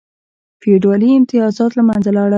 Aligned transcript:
فیوډالي 0.61 1.09
امتیازات 1.17 1.71
له 1.75 1.83
منځه 1.89 2.09
لاړل. 2.17 2.29